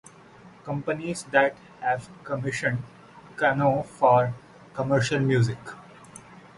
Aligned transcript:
Companies 0.63 1.25
that 1.25 1.55
have 1.79 2.09
commissioned 2.23 2.81
Kanno 3.37 3.85
for 3.85 4.33
commercial 4.73 5.19
music. 5.19 5.59